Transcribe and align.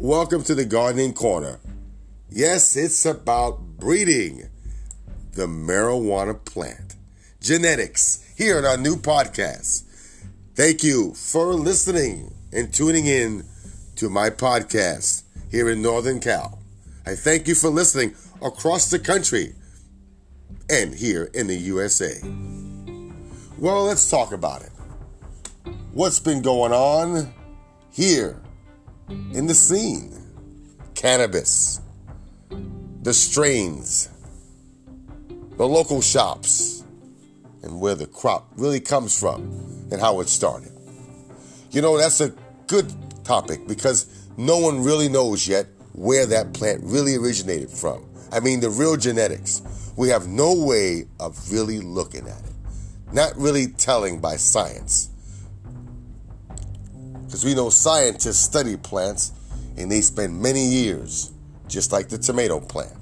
Welcome 0.00 0.44
to 0.44 0.54
the 0.54 0.64
Gardening 0.64 1.12
Corner. 1.12 1.60
Yes, 2.30 2.74
it's 2.74 3.04
about 3.04 3.60
breeding 3.76 4.48
the 5.32 5.44
marijuana 5.46 6.42
plant. 6.42 6.96
Genetics 7.42 8.24
here 8.34 8.58
in 8.58 8.64
our 8.64 8.78
new 8.78 8.96
podcast. 8.96 9.82
Thank 10.54 10.82
you 10.82 11.12
for 11.12 11.52
listening 11.52 12.32
and 12.50 12.72
tuning 12.72 13.04
in 13.04 13.44
to 13.96 14.08
my 14.08 14.30
podcast 14.30 15.24
here 15.50 15.68
in 15.68 15.82
Northern 15.82 16.18
Cal. 16.18 16.60
I 17.04 17.14
thank 17.14 17.46
you 17.46 17.54
for 17.54 17.68
listening 17.68 18.14
across 18.40 18.88
the 18.88 18.98
country 18.98 19.54
and 20.70 20.94
here 20.94 21.24
in 21.34 21.46
the 21.46 21.56
USA. 21.56 22.14
Well, 23.58 23.84
let's 23.84 24.08
talk 24.08 24.32
about 24.32 24.62
it. 24.62 24.72
What's 25.92 26.20
been 26.20 26.40
going 26.40 26.72
on 26.72 27.34
here 27.92 28.40
in 29.10 29.46
the 29.46 29.54
scene? 29.54 30.12
Cannabis, 30.94 31.80
the 33.02 33.12
strains, 33.12 34.08
the 35.56 35.66
local 35.66 36.00
shops, 36.00 36.84
and 37.62 37.80
where 37.80 37.94
the 37.94 38.06
crop 38.06 38.50
really 38.56 38.80
comes 38.80 39.18
from 39.18 39.88
and 39.90 40.00
how 40.00 40.20
it 40.20 40.28
started. 40.28 40.72
You 41.70 41.82
know, 41.82 41.98
that's 41.98 42.20
a 42.20 42.32
good 42.66 42.92
topic 43.24 43.66
because 43.66 44.06
no 44.36 44.58
one 44.58 44.82
really 44.82 45.08
knows 45.08 45.46
yet 45.46 45.66
where 45.92 46.26
that 46.26 46.52
plant 46.52 46.80
really 46.84 47.16
originated 47.16 47.70
from. 47.70 48.04
I 48.32 48.40
mean, 48.40 48.60
the 48.60 48.70
real 48.70 48.96
genetics. 48.96 49.62
We 49.96 50.08
have 50.08 50.28
no 50.28 50.54
way 50.54 51.06
of 51.18 51.52
really 51.52 51.80
looking 51.80 52.26
at 52.26 52.38
it, 52.38 52.52
not 53.12 53.36
really 53.36 53.66
telling 53.66 54.20
by 54.20 54.36
science. 54.36 55.10
Because 57.30 57.44
we 57.44 57.54
know 57.54 57.70
scientists 57.70 58.40
study 58.40 58.76
plants 58.76 59.30
and 59.76 59.88
they 59.88 60.00
spend 60.00 60.42
many 60.42 60.66
years, 60.66 61.30
just 61.68 61.92
like 61.92 62.08
the 62.08 62.18
tomato 62.18 62.58
plant. 62.58 62.96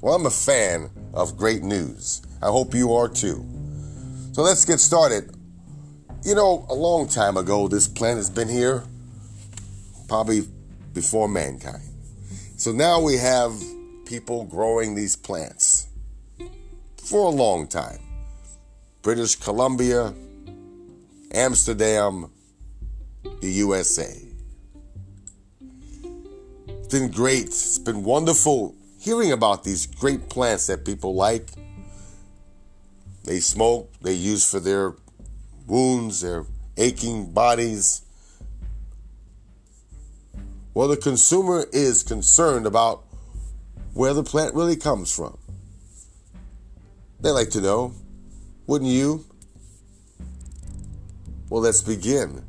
Well, 0.00 0.14
I'm 0.14 0.26
a 0.26 0.30
fan 0.30 0.88
of 1.12 1.36
great 1.36 1.64
news. 1.64 2.22
I 2.40 2.46
hope 2.46 2.76
you 2.76 2.92
are 2.92 3.08
too. 3.08 3.44
So 4.30 4.42
let's 4.42 4.64
get 4.64 4.78
started. 4.78 5.34
You 6.24 6.36
know, 6.36 6.64
a 6.68 6.74
long 6.74 7.08
time 7.08 7.36
ago, 7.36 7.66
this 7.66 7.88
plant 7.88 8.18
has 8.18 8.30
been 8.30 8.48
here, 8.48 8.84
probably 10.06 10.42
before 10.94 11.26
mankind. 11.26 11.82
So 12.56 12.70
now 12.70 13.00
we 13.00 13.16
have 13.16 13.52
people 14.06 14.44
growing 14.44 14.94
these 14.94 15.16
plants 15.16 15.88
for 17.04 17.26
a 17.26 17.34
long 17.34 17.66
time. 17.66 17.98
British 19.02 19.34
Columbia, 19.34 20.14
Amsterdam, 21.32 22.30
the 23.40 23.50
USA. 23.50 24.14
It's 26.68 26.88
been 26.88 27.10
great. 27.10 27.46
It's 27.46 27.78
been 27.78 28.02
wonderful 28.02 28.74
hearing 29.00 29.32
about 29.32 29.64
these 29.64 29.86
great 29.86 30.28
plants 30.28 30.66
that 30.66 30.84
people 30.84 31.14
like. 31.14 31.48
They 33.24 33.40
smoke, 33.40 33.92
they 34.00 34.14
use 34.14 34.50
for 34.50 34.58
their 34.58 34.94
wounds, 35.66 36.22
their 36.22 36.46
aching 36.76 37.32
bodies. 37.32 38.02
Well, 40.72 40.88
the 40.88 40.96
consumer 40.96 41.66
is 41.72 42.02
concerned 42.02 42.66
about 42.66 43.04
where 43.94 44.14
the 44.14 44.22
plant 44.22 44.54
really 44.54 44.76
comes 44.76 45.14
from. 45.14 45.36
They 47.20 47.30
like 47.30 47.50
to 47.50 47.60
know, 47.60 47.94
wouldn't 48.66 48.90
you? 48.90 49.24
Well, 51.50 51.62
let's 51.62 51.82
begin. 51.82 52.47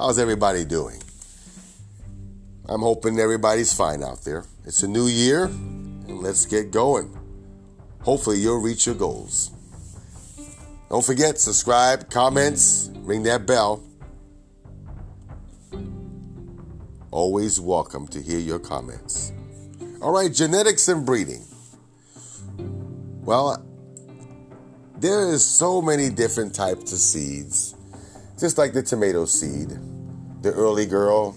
How's 0.00 0.18
everybody 0.18 0.64
doing? 0.64 1.02
I'm 2.66 2.80
hoping 2.80 3.20
everybody's 3.20 3.74
fine 3.74 4.02
out 4.02 4.24
there. 4.24 4.46
It's 4.64 4.82
a 4.82 4.88
new 4.88 5.08
year, 5.08 5.44
and 5.44 6.22
let's 6.22 6.46
get 6.46 6.70
going. 6.70 7.14
Hopefully, 8.00 8.38
you'll 8.38 8.62
reach 8.62 8.86
your 8.86 8.94
goals. 8.94 9.50
Don't 10.88 11.04
forget, 11.04 11.38
subscribe, 11.38 12.08
comments, 12.08 12.88
ring 13.00 13.24
that 13.24 13.44
bell. 13.46 13.82
Always 17.10 17.60
welcome 17.60 18.08
to 18.08 18.22
hear 18.22 18.38
your 18.38 18.58
comments. 18.58 19.34
All 20.00 20.12
right, 20.12 20.32
genetics 20.32 20.88
and 20.88 21.04
breeding. 21.04 21.44
Well, 23.22 23.62
there 24.96 25.28
is 25.28 25.44
so 25.44 25.82
many 25.82 26.08
different 26.08 26.54
types 26.54 26.90
of 26.90 26.98
seeds, 27.00 27.74
just 28.38 28.56
like 28.56 28.72
the 28.72 28.82
tomato 28.82 29.26
seed, 29.26 29.78
the 30.42 30.52
early 30.52 30.86
girl, 30.86 31.36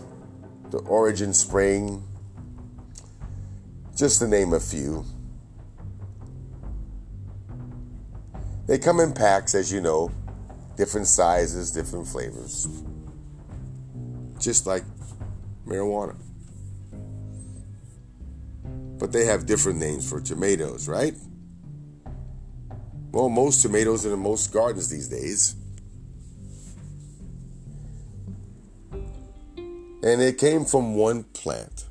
the 0.69 0.79
Oregon 0.79 1.33
Spring, 1.33 2.03
just 3.95 4.19
to 4.19 4.27
name 4.27 4.53
a 4.53 4.59
few. 4.59 5.05
They 8.65 8.77
come 8.79 8.99
in 8.99 9.13
packs, 9.13 9.55
as 9.55 9.71
you 9.71 9.81
know, 9.81 10.09
different 10.77 11.07
sizes, 11.07 11.71
different 11.71 12.07
flavors, 12.07 12.67
just 14.39 14.65
like 14.65 14.83
marijuana. 15.67 16.15
But 18.97 19.11
they 19.11 19.25
have 19.25 19.45
different 19.45 19.79
names 19.79 20.09
for 20.09 20.21
tomatoes, 20.21 20.87
right? 20.87 21.13
Well, 23.11 23.29
most 23.29 23.61
tomatoes 23.61 24.05
in 24.05 24.17
most 24.17 24.51
gardens 24.53 24.89
these 24.89 25.09
days. 25.09 25.55
And 30.03 30.21
it 30.21 30.37
came 30.37 30.65
from 30.65 30.95
one 30.95 31.23
plant, 31.23 31.85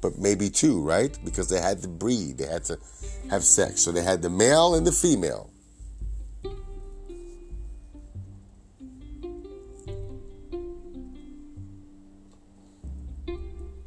but 0.00 0.16
maybe 0.16 0.48
two, 0.48 0.80
right? 0.80 1.18
Because 1.24 1.48
they 1.48 1.60
had 1.60 1.82
to 1.82 1.88
breed, 1.88 2.38
they 2.38 2.46
had 2.46 2.62
to 2.66 2.78
have 3.30 3.42
sex. 3.42 3.82
So 3.82 3.90
they 3.90 4.02
had 4.02 4.22
the 4.22 4.30
male 4.30 4.76
and 4.76 4.86
the 4.86 4.92
female. 4.92 5.50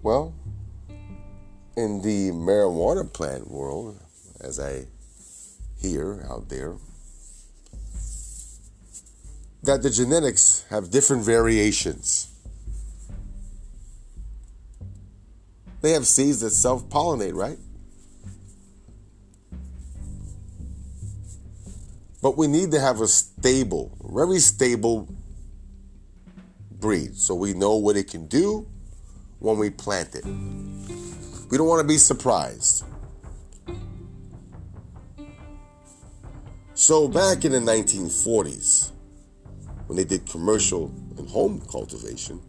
Well, 0.02 0.34
in 1.78 2.02
the 2.02 2.32
marijuana 2.32 3.12
plant 3.12 3.50
world, 3.50 4.02
as 4.42 4.60
I 4.60 4.88
hear 5.78 6.26
out 6.30 6.50
there, 6.50 6.76
that 9.64 9.82
the 9.82 9.90
genetics 9.90 10.66
have 10.70 10.90
different 10.90 11.24
variations. 11.24 12.28
They 15.82 15.92
have 15.92 16.06
seeds 16.06 16.42
that 16.42 16.52
self 16.52 16.90
pollinate, 16.90 17.34
right? 17.34 17.58
But 22.22 22.38
we 22.38 22.48
need 22.48 22.72
to 22.72 22.80
have 22.80 23.00
a 23.00 23.08
stable, 23.08 23.98
very 24.04 24.40
stable 24.40 25.08
breed 26.72 27.16
so 27.16 27.34
we 27.34 27.54
know 27.54 27.76
what 27.76 27.96
it 27.96 28.10
can 28.10 28.28
do 28.28 28.68
when 29.40 29.58
we 29.58 29.70
plant 29.70 30.16
it. 30.16 30.26
We 30.26 31.58
don't 31.58 31.68
want 31.68 31.82
to 31.82 31.88
be 31.88 31.98
surprised. 31.98 32.84
So, 36.74 37.08
back 37.08 37.44
in 37.44 37.52
the 37.52 37.60
1940s, 37.60 38.92
when 39.88 39.98
they 39.98 40.06
did 40.06 40.26
commercial 40.30 40.94
and 41.18 41.28
home 41.28 41.62
cultivation, 41.70 42.42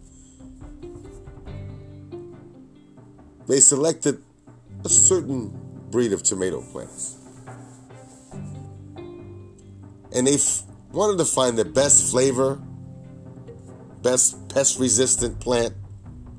they 3.50 3.60
selected 3.60 4.22
a 4.84 4.88
certain 4.88 5.48
breed 5.90 6.12
of 6.12 6.22
tomato 6.22 6.62
plants. 6.62 7.16
And 10.14 10.26
they 10.26 10.34
f- 10.34 10.62
wanted 10.92 11.18
to 11.18 11.24
find 11.24 11.58
the 11.58 11.64
best 11.64 12.10
flavor, 12.10 12.60
best 14.02 14.48
pest 14.48 14.78
resistant 14.78 15.40
plant, 15.40 15.74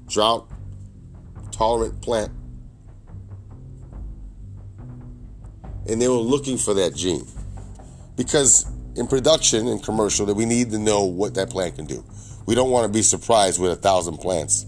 drought 0.08 0.48
tolerant 1.52 2.02
plant. 2.02 2.31
And 5.88 6.02
they 6.02 6.07
were 6.07 6.16
looking 6.16 6.57
for 6.57 6.74
that 6.75 6.96
gene. 6.96 7.28
Because 8.16 8.66
in 8.96 9.07
production 9.07 9.68
and 9.68 9.84
commercial, 9.84 10.25
that 10.28 10.36
we 10.36 10.46
need 10.46 10.72
to 10.72 10.80
know 10.80 11.04
what 11.04 11.34
that 11.36 11.50
plant 11.50 11.75
can 11.75 11.86
do. 11.86 12.04
We 12.46 12.56
don't 12.56 12.72
want 12.72 12.86
to 12.86 12.92
be 12.92 13.02
surprised 13.02 13.60
with 13.60 13.72
a 13.72 13.75
thousand 13.75 14.18
plants 14.18 14.66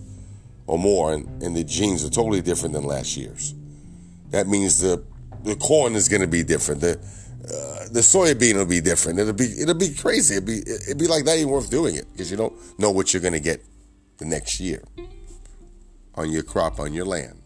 or 0.65 0.79
more, 0.79 1.13
and, 1.13 1.55
the 1.55 1.63
genes 1.63 2.05
are 2.05 2.09
totally 2.09 2.41
different 2.41 2.73
than 2.73 2.83
last 2.83 3.17
year's. 3.17 3.53
That 4.29 4.47
means 4.47 4.79
the 4.79 5.03
the 5.43 5.55
corn 5.55 5.95
is 5.95 6.07
going 6.07 6.21
to 6.21 6.27
be 6.27 6.43
different. 6.43 6.81
The 6.81 6.93
uh, 6.93 7.89
the 7.91 7.99
soybean 7.99 8.55
will 8.55 8.65
be 8.65 8.79
different. 8.81 9.19
It'll 9.19 9.33
be 9.33 9.53
it'll 9.59 9.75
be 9.75 9.93
crazy. 9.93 10.35
It'll 10.35 10.47
be 10.47 10.59
it'll 10.59 10.97
be 10.97 11.07
like 11.07 11.25
not 11.25 11.37
even 11.37 11.49
worth 11.49 11.69
doing 11.69 11.95
it 11.95 12.05
because 12.11 12.31
you 12.31 12.37
don't 12.37 12.53
know 12.79 12.91
what 12.91 13.13
you're 13.13 13.21
going 13.21 13.33
to 13.33 13.39
get 13.39 13.63
the 14.17 14.25
next 14.25 14.59
year 14.59 14.81
on 16.15 16.31
your 16.31 16.43
crop 16.43 16.79
on 16.79 16.93
your 16.93 17.05
land. 17.05 17.39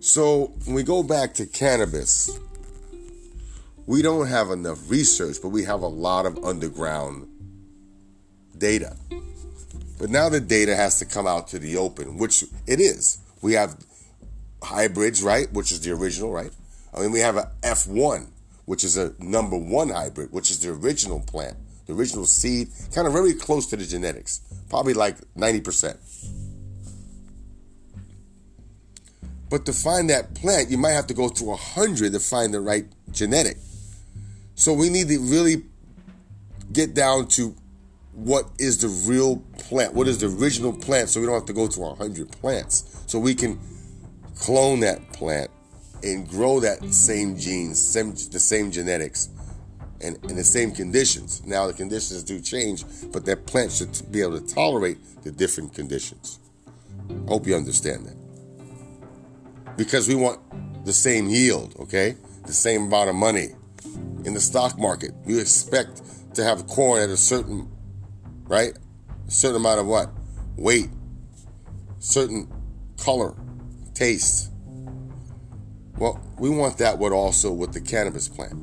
So 0.00 0.52
when 0.64 0.74
we 0.74 0.82
go 0.82 1.02
back 1.02 1.34
to 1.34 1.46
cannabis, 1.46 2.38
we 3.86 4.02
don't 4.02 4.26
have 4.26 4.50
enough 4.50 4.90
research, 4.90 5.38
but 5.42 5.48
we 5.48 5.64
have 5.64 5.82
a 5.82 5.88
lot 5.88 6.26
of 6.26 6.44
underground 6.44 7.28
data. 8.56 8.96
But 9.98 10.10
now 10.10 10.28
the 10.28 10.40
data 10.40 10.76
has 10.76 10.98
to 11.00 11.04
come 11.04 11.26
out 11.26 11.48
to 11.48 11.58
the 11.58 11.76
open, 11.76 12.18
which 12.18 12.44
it 12.66 12.80
is. 12.80 13.18
We 13.42 13.54
have 13.54 13.76
hybrids, 14.62 15.22
right, 15.22 15.52
which 15.52 15.72
is 15.72 15.80
the 15.80 15.90
original, 15.92 16.32
right? 16.32 16.52
I 16.94 17.00
mean, 17.00 17.12
we 17.12 17.20
have 17.20 17.36
a 17.36 17.50
F1, 17.62 18.28
which 18.64 18.84
is 18.84 18.96
a 18.96 19.12
number 19.18 19.56
one 19.56 19.88
hybrid, 19.88 20.32
which 20.32 20.50
is 20.50 20.60
the 20.60 20.70
original 20.70 21.20
plant, 21.20 21.56
the 21.86 21.94
original 21.94 22.26
seed, 22.26 22.68
kind 22.94 23.06
of 23.06 23.12
very 23.12 23.34
close 23.34 23.66
to 23.66 23.76
the 23.76 23.84
genetics, 23.84 24.40
probably 24.68 24.94
like 24.94 25.16
90%. 25.34 25.96
But 29.50 29.64
to 29.66 29.72
find 29.72 30.10
that 30.10 30.34
plant, 30.34 30.70
you 30.70 30.78
might 30.78 30.92
have 30.92 31.06
to 31.08 31.14
go 31.14 31.28
through 31.28 31.48
100 31.48 32.12
to 32.12 32.20
find 32.20 32.52
the 32.52 32.60
right 32.60 32.86
genetic. 33.10 33.56
So 34.54 34.72
we 34.72 34.90
need 34.90 35.08
to 35.08 35.18
really 35.18 35.64
get 36.72 36.94
down 36.94 37.28
to 37.28 37.54
what 38.18 38.50
is 38.58 38.78
the 38.78 38.88
real 39.10 39.36
plant, 39.58 39.94
what 39.94 40.08
is 40.08 40.18
the 40.18 40.26
original 40.26 40.72
plant, 40.72 41.08
so 41.08 41.20
we 41.20 41.26
don't 41.26 41.36
have 41.36 41.46
to 41.46 41.52
go 41.52 41.68
through 41.68 41.84
100 41.84 42.32
plants. 42.32 43.02
So 43.06 43.18
we 43.18 43.34
can 43.34 43.60
clone 44.34 44.80
that 44.80 45.12
plant 45.12 45.50
and 46.02 46.28
grow 46.28 46.60
that 46.60 46.84
same 46.92 47.36
genes, 47.38 47.80
same, 47.80 48.10
the 48.10 48.40
same 48.40 48.70
genetics, 48.70 49.28
and 50.00 50.16
in 50.24 50.36
the 50.36 50.44
same 50.44 50.72
conditions. 50.72 51.44
Now 51.44 51.66
the 51.68 51.72
conditions 51.72 52.22
do 52.24 52.40
change, 52.40 52.84
but 53.12 53.24
that 53.26 53.46
plant 53.46 53.72
should 53.72 54.00
be 54.10 54.20
able 54.20 54.40
to 54.40 54.54
tolerate 54.54 54.98
the 55.22 55.30
different 55.30 55.74
conditions. 55.74 56.40
I 57.08 57.28
Hope 57.28 57.46
you 57.46 57.54
understand 57.54 58.06
that. 58.06 59.76
Because 59.76 60.08
we 60.08 60.16
want 60.16 60.40
the 60.84 60.92
same 60.92 61.28
yield, 61.28 61.74
okay? 61.78 62.16
The 62.46 62.52
same 62.52 62.86
amount 62.86 63.10
of 63.10 63.14
money. 63.14 63.50
In 64.24 64.34
the 64.34 64.40
stock 64.40 64.76
market, 64.78 65.12
you 65.24 65.38
expect 65.38 66.02
to 66.34 66.42
have 66.44 66.66
corn 66.66 67.00
at 67.00 67.10
a 67.10 67.16
certain, 67.16 67.70
right? 68.48 68.76
A 69.26 69.30
certain 69.30 69.56
amount 69.56 69.80
of 69.80 69.86
what? 69.86 70.10
Weight, 70.56 70.88
certain 71.98 72.50
color, 72.96 73.34
taste. 73.94 74.50
Well, 75.98 76.20
we 76.38 76.50
want 76.50 76.78
that 76.78 76.98
what 76.98 77.12
also 77.12 77.52
with 77.52 77.72
the 77.72 77.80
cannabis 77.80 78.28
plant. 78.28 78.54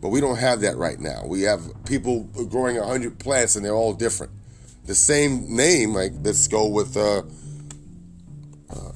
But 0.00 0.10
we 0.10 0.20
don't 0.20 0.36
have 0.36 0.60
that 0.60 0.76
right 0.76 1.00
now. 1.00 1.24
We 1.26 1.42
have 1.42 1.62
people 1.86 2.24
growing 2.50 2.76
100 2.76 3.18
plants 3.18 3.56
and 3.56 3.64
they're 3.64 3.74
all 3.74 3.94
different. 3.94 4.32
The 4.84 4.94
same 4.94 5.56
name, 5.56 5.94
like 5.94 6.12
let's 6.22 6.46
go 6.46 6.68
with 6.68 6.94
uh, 6.94 7.22
uh, 8.68 8.92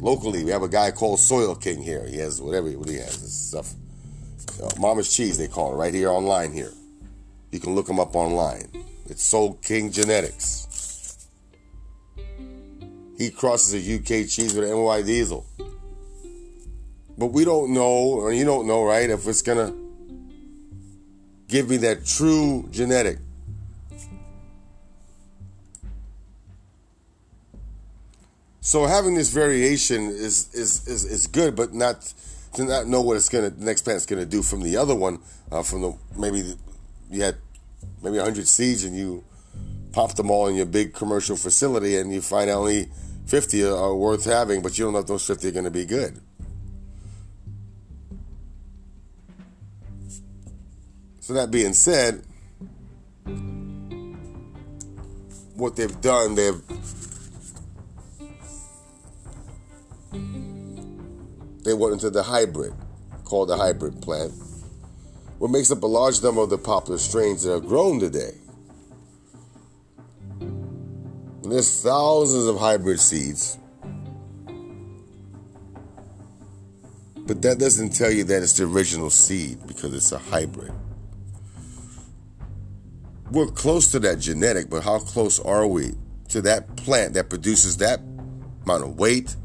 locally, 0.00 0.42
we 0.42 0.50
have 0.50 0.62
a 0.62 0.68
guy 0.68 0.90
called 0.90 1.20
Soil 1.20 1.54
King 1.54 1.80
here. 1.80 2.04
He 2.08 2.16
has 2.16 2.40
whatever 2.40 2.68
what 2.72 2.88
he 2.88 2.96
has, 2.96 3.22
this 3.22 3.32
stuff. 3.32 3.72
Uh, 4.60 4.68
Mama's 4.80 5.14
cheese, 5.14 5.38
they 5.38 5.46
call 5.46 5.74
it, 5.74 5.76
right 5.76 5.94
here 5.94 6.10
online 6.10 6.52
here. 6.52 6.72
You 7.50 7.60
can 7.60 7.74
look 7.74 7.86
them 7.86 7.98
up 7.98 8.14
online. 8.14 8.68
It's 9.06 9.22
Soul 9.22 9.54
King 9.54 9.90
Genetics. 9.90 11.28
He 13.16 13.30
crosses 13.30 13.74
a 13.74 13.96
UK 13.96 14.28
cheese 14.28 14.54
with 14.54 14.70
an 14.70 14.76
NY 14.76 15.02
diesel. 15.02 15.44
But 17.16 17.26
we 17.26 17.44
don't 17.44 17.72
know, 17.74 17.82
or 17.82 18.32
you 18.32 18.44
don't 18.44 18.66
know, 18.66 18.84
right, 18.84 19.10
if 19.10 19.26
it's 19.26 19.42
gonna 19.42 19.74
give 21.48 21.68
me 21.68 21.78
that 21.78 22.06
true 22.06 22.68
genetic. 22.70 23.18
So 28.60 28.86
having 28.86 29.14
this 29.14 29.30
variation 29.30 30.08
is 30.10 30.54
is 30.54 30.86
is, 30.86 31.04
is 31.06 31.26
good, 31.26 31.56
but 31.56 31.72
not 31.72 32.12
to 32.54 32.64
not 32.64 32.86
know 32.86 33.00
what 33.00 33.16
it's 33.16 33.30
gonna 33.30 33.50
the 33.50 33.64
next 33.64 33.82
plant's 33.82 34.06
gonna 34.06 34.26
do 34.26 34.42
from 34.42 34.62
the 34.62 34.76
other 34.76 34.94
one. 34.94 35.18
Uh, 35.50 35.62
from 35.62 35.80
the 35.80 35.96
maybe 36.16 36.54
you 37.10 37.22
had 37.22 37.36
maybe 38.02 38.18
hundred 38.18 38.48
seeds 38.48 38.84
and 38.84 38.96
you 38.96 39.24
popped 39.92 40.16
them 40.16 40.30
all 40.30 40.46
in 40.48 40.56
your 40.56 40.66
big 40.66 40.94
commercial 40.94 41.36
facility, 41.36 41.96
and 41.96 42.12
you 42.12 42.20
find 42.20 42.50
only 42.50 42.88
fifty 43.26 43.64
are 43.64 43.94
worth 43.94 44.24
having, 44.24 44.62
but 44.62 44.78
you 44.78 44.84
don't 44.84 44.92
know 44.92 45.00
if 45.00 45.06
those 45.06 45.26
fifty 45.26 45.48
are 45.48 45.52
gonna 45.52 45.70
be 45.70 45.84
good. 45.84 46.20
So 51.20 51.34
that 51.34 51.50
being 51.50 51.74
said, 51.74 52.22
what 55.54 55.76
they've 55.76 56.00
done, 56.00 56.34
they've 56.34 56.62
they 61.64 61.74
went 61.74 61.92
into 61.92 62.08
the 62.08 62.22
hybrid, 62.22 62.72
called 63.24 63.50
the 63.50 63.58
hybrid 63.58 64.00
plant, 64.00 64.32
what 65.38 65.50
makes 65.50 65.70
up 65.70 65.82
a 65.82 65.86
large 65.86 66.22
number 66.22 66.40
of 66.40 66.50
the 66.50 66.58
popular 66.58 66.98
strains 66.98 67.42
that 67.44 67.54
are 67.54 67.60
grown 67.60 67.98
today. 68.00 68.34
And 70.40 71.52
there's 71.52 71.82
thousands 71.82 72.46
of 72.46 72.58
hybrid 72.58 73.00
seeds. 73.00 73.58
But 77.16 77.42
that 77.42 77.58
doesn't 77.58 77.90
tell 77.90 78.10
you 78.10 78.24
that 78.24 78.42
it's 78.42 78.56
the 78.56 78.64
original 78.64 79.10
seed 79.10 79.66
because 79.66 79.94
it's 79.94 80.12
a 80.12 80.18
hybrid 80.18 80.72
we're 83.30 83.46
close 83.46 83.90
to 83.92 83.98
that 84.00 84.18
genetic, 84.20 84.70
but 84.70 84.82
how 84.82 84.98
close 84.98 85.38
are 85.40 85.66
we 85.66 85.94
to 86.28 86.40
that 86.42 86.76
plant 86.76 87.14
that 87.14 87.28
produces 87.28 87.76
that 87.78 88.00
amount 88.64 88.84
of 88.84 88.98
weight, 88.98 89.36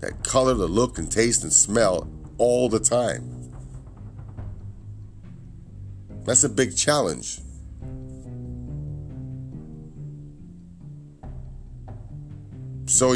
that 0.00 0.22
color, 0.24 0.54
the 0.54 0.66
look 0.66 0.98
and 0.98 1.10
taste 1.10 1.42
and 1.42 1.52
smell 1.52 2.08
all 2.38 2.68
the 2.68 2.80
time? 2.80 3.35
That's 6.26 6.42
a 6.42 6.48
big 6.48 6.76
challenge. 6.76 7.38
So, 12.86 13.14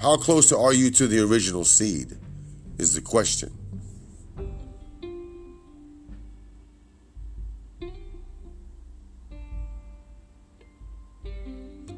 how 0.00 0.16
close 0.16 0.52
are 0.52 0.72
you 0.72 0.90
to 0.92 1.06
the 1.06 1.20
original 1.24 1.64
seed? 1.64 2.16
Is 2.78 2.94
the 2.94 3.00
question. 3.00 3.52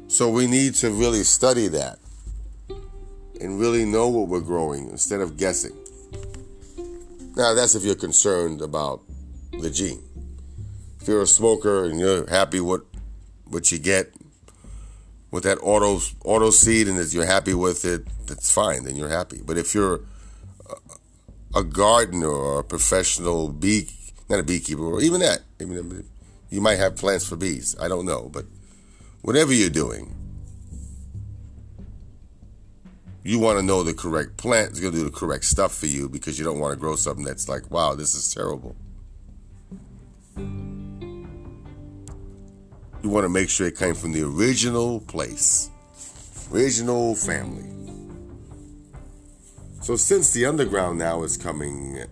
So 0.07 0.29
we 0.29 0.47
need 0.47 0.73
to 0.75 0.89
really 0.89 1.23
study 1.23 1.67
that 1.67 1.99
and 3.39 3.59
really 3.59 3.85
know 3.85 4.07
what 4.07 4.27
we're 4.27 4.39
growing 4.39 4.89
instead 4.89 5.21
of 5.21 5.37
guessing. 5.37 5.75
Now, 7.35 7.53
that's 7.53 7.75
if 7.75 7.83
you're 7.83 7.93
concerned 7.93 8.61
about 8.61 9.01
the 9.59 9.69
gene. 9.69 10.06
If 11.07 11.11
you're 11.11 11.21
a 11.21 11.25
smoker 11.25 11.85
and 11.85 12.01
you're 12.01 12.29
happy 12.29 12.59
with 12.59 12.81
what 13.45 13.71
you 13.71 13.79
get 13.79 14.13
with 15.31 15.45
that 15.45 15.57
auto 15.61 16.01
auto 16.25 16.49
seed 16.49 16.89
and 16.89 16.97
that 16.97 17.13
you're 17.13 17.25
happy 17.25 17.53
with 17.53 17.85
it, 17.85 18.05
that's 18.25 18.51
fine. 18.51 18.83
Then 18.83 18.97
you're 18.97 19.07
happy. 19.07 19.39
But 19.41 19.57
if 19.57 19.73
you're 19.73 20.01
a 21.55 21.63
gardener 21.63 22.27
or 22.27 22.59
a 22.59 22.63
professional 22.65 23.47
bee, 23.53 23.87
not 24.27 24.41
a 24.41 24.43
beekeeper, 24.43 24.83
or 24.83 24.99
even 24.99 25.21
that, 25.21 25.43
you 26.49 26.59
might 26.59 26.75
have 26.75 26.97
plants 26.97 27.25
for 27.25 27.37
bees. 27.37 27.73
I 27.79 27.87
don't 27.87 28.05
know, 28.05 28.27
but 28.27 28.43
whatever 29.21 29.53
you're 29.53 29.69
doing, 29.69 30.13
you 33.23 33.39
want 33.39 33.57
to 33.59 33.63
know 33.63 33.81
the 33.81 33.93
correct 33.93 34.35
plant 34.35 34.73
is 34.73 34.81
going 34.81 34.91
to 34.91 34.99
do 34.99 35.05
the 35.05 35.17
correct 35.17 35.45
stuff 35.45 35.73
for 35.73 35.85
you 35.85 36.09
because 36.09 36.37
you 36.37 36.43
don't 36.43 36.59
want 36.59 36.73
to 36.73 36.77
grow 36.77 36.97
something 36.97 37.23
that's 37.23 37.47
like, 37.47 37.71
wow, 37.71 37.95
this 37.95 38.13
is 38.13 38.33
terrible. 38.33 38.75
You 43.07 43.13
want 43.13 43.23
to 43.23 43.29
make 43.29 43.49
sure 43.49 43.67
it 43.67 43.77
came 43.77 43.95
from 43.95 44.11
the 44.11 44.23
original 44.23 44.99
place, 44.99 45.69
original 46.51 47.15
family. 47.15 47.71
So 49.81 49.95
since 49.95 50.33
the 50.33 50.45
underground 50.45 50.99
now 50.99 51.23
is 51.23 51.37
coming, 51.37 52.03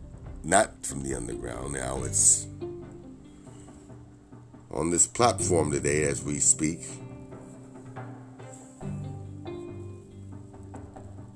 not 0.45 0.85
from 0.85 1.03
the 1.03 1.13
underground, 1.15 1.73
now 1.73 2.01
it's 2.05 2.47
on 4.71 4.89
this 4.89 5.05
platform 5.05 5.69
today 5.69 6.03
as 6.03 6.23
we 6.23 6.39
speak. 6.39 6.87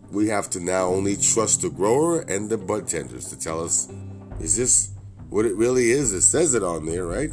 We 0.09 0.29
have 0.29 0.49
to 0.51 0.61
now 0.61 0.85
only 0.85 1.17
trust 1.17 1.63
the 1.63 1.69
grower 1.69 2.21
and 2.21 2.49
the 2.49 2.57
bud 2.57 2.87
tenders 2.87 3.27
to 3.27 3.37
tell 3.37 3.61
us 3.61 3.91
is 4.39 4.55
this 4.55 4.91
what 5.29 5.45
it 5.45 5.55
really 5.57 5.91
is? 5.91 6.13
It 6.13 6.21
says 6.21 6.53
it 6.53 6.63
on 6.63 6.85
there, 6.85 7.05
right? 7.05 7.31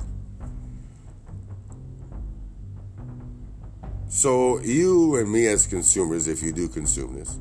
So, 4.17 4.59
you 4.63 5.17
and 5.17 5.31
me 5.31 5.47
as 5.47 5.67
consumers, 5.67 6.27
if 6.27 6.43
you 6.43 6.51
do 6.51 6.69
consume 6.69 7.17
this, 7.17 7.39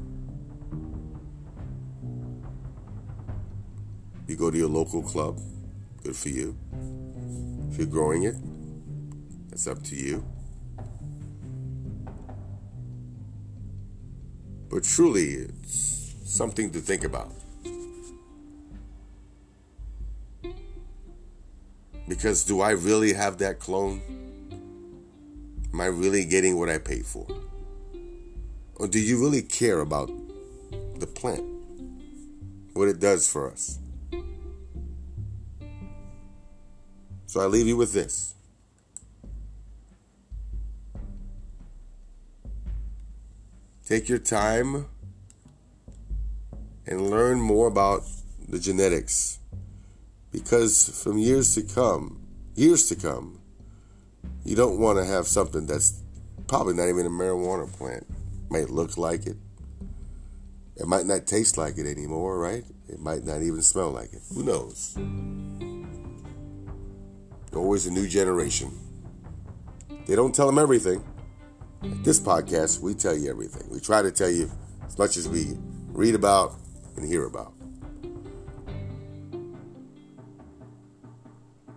you 4.27 4.36
go 4.36 4.51
to 4.51 4.58
your 4.58 4.67
local 4.67 5.01
club, 5.01 5.39
good 6.03 6.17
for 6.17 6.27
you. 6.27 6.53
If 7.72 7.77
you're 7.77 7.88
growing 7.88 8.24
it, 8.24 8.36
it's 9.53 9.67
up 9.67 9.84
to 9.84 9.96
you. 9.96 10.25
But 14.70 14.84
truly, 14.84 15.27
it's 15.29 16.13
something 16.25 16.72
to 16.72 16.82
think 16.82 17.05
about. 17.05 17.32
Because 22.10 22.44
do 22.44 22.60
I 22.60 22.72
really 22.72 23.13
have 23.13 23.38
that 23.38 23.60
clone? 23.60 24.01
Am 25.75 25.82
I 25.82 25.88
really 25.88 26.24
getting 26.24 26.58
what 26.58 26.70
I 26.70 26.77
paid 26.77 27.05
for? 27.05 27.27
Or 28.75 28.88
do 28.88 28.98
you 28.98 29.22
really 29.22 29.41
care 29.41 29.82
about 29.82 30.10
the 31.00 31.05
plant? 31.05 31.44
What 32.72 32.88
it 32.88 33.01
does 33.01 33.29
for 33.29 33.51
us? 33.51 33.77
So 37.25 37.41
I 37.41 37.48
leave 37.48 37.67
you 37.67 37.75
with 37.75 37.91
this. 37.91 38.36
Take 43.86 44.08
your 44.08 44.20
time 44.20 44.86
and 46.88 47.10
learn 47.10 47.41
more 47.41 47.67
about 47.67 48.03
the 48.48 48.60
genetics 48.60 49.39
because 50.32 51.03
from 51.03 51.17
years 51.17 51.53
to 51.55 51.63
come, 51.63 52.22
years 52.55 52.88
to 52.88 52.96
come, 52.96 53.41
you 54.45 54.55
don't 54.55 54.79
want 54.79 54.99
to 54.99 55.05
have 55.05 55.27
something 55.27 55.65
that's 55.65 56.01
probably 56.47 56.75
not 56.75 56.87
even 56.87 57.07
a 57.07 57.09
marijuana 57.09 57.71
plant. 57.77 58.05
Might 58.49 58.69
look 58.69 58.97
like 58.97 59.25
it. 59.25 59.37
It 60.75 60.87
might 60.87 61.07
not 61.07 61.25
taste 61.25 61.57
like 61.57 61.77
it 61.77 61.87
anymore, 61.87 62.37
right? 62.37 62.63
It 62.87 62.99
might 62.99 63.25
not 63.25 63.41
even 63.41 63.61
smell 63.63 63.89
like 63.91 64.13
it. 64.13 64.21
Who 64.33 64.43
knows? 64.43 64.95
Always 67.55 67.87
a 67.87 67.91
new 67.91 68.07
generation. 68.07 68.71
They 70.05 70.15
don't 70.15 70.35
tell 70.35 70.45
them 70.45 70.59
everything. 70.59 71.03
At 71.81 72.03
this 72.03 72.19
podcast, 72.19 72.81
we 72.81 72.93
tell 72.93 73.17
you 73.17 73.29
everything. 73.29 73.67
We 73.71 73.79
try 73.79 74.01
to 74.01 74.11
tell 74.11 74.29
you 74.29 74.51
as 74.85 74.97
much 74.97 75.17
as 75.17 75.27
we 75.27 75.57
read 75.87 76.13
about 76.13 76.53
and 76.97 77.07
hear 77.07 77.25
about. 77.25 77.53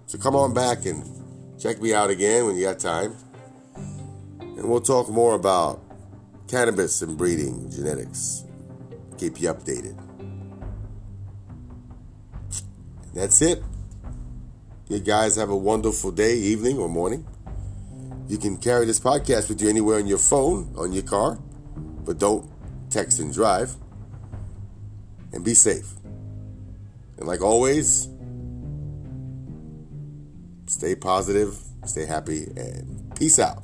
So 0.06 0.18
come 0.18 0.34
on 0.34 0.52
back 0.52 0.84
and 0.84 1.17
check 1.59 1.81
me 1.81 1.93
out 1.93 2.11
again 2.11 2.47
when 2.47 2.57
you 2.57 2.65
got 2.65 2.79
time. 2.79 3.17
And 4.41 4.69
we'll 4.69 4.81
talk 4.81 5.09
more 5.09 5.35
about 5.35 5.81
cannabis 6.49 7.03
and 7.03 7.17
breeding, 7.17 7.71
genetics. 7.71 8.45
Keep 9.19 9.41
you 9.41 9.53
updated. 9.53 9.99
That's 13.15 13.43
it. 13.43 13.62
You 14.88 15.00
guys 15.00 15.37
have 15.37 15.50
a 15.50 15.57
wonderful 15.57 16.12
day, 16.12 16.37
evening, 16.37 16.79
or 16.79 16.88
morning. 16.88 17.27
You 18.29 18.38
can 18.38 18.57
carry 18.57 18.87
this 18.87 19.00
podcast 19.00 19.49
with 19.49 19.61
you 19.61 19.69
anywhere 19.69 19.99
on 19.99 20.07
your 20.07 20.19
phone, 20.19 20.73
on 20.77 20.93
your 20.93 21.03
car, 21.03 21.38
but 22.05 22.19
don't 22.19 22.50
text 22.91 23.19
and 23.19 23.33
drive. 23.33 23.75
And 25.33 25.45
be 25.45 25.55
safe. 25.55 25.93
And 27.19 27.27
like 27.27 27.43
always, 27.43 28.09
stay 30.68 30.94
positive, 30.94 31.56
stay 31.84 32.06
happy, 32.06 32.44
and 32.56 33.12
peace 33.16 33.38
out. 33.38 33.62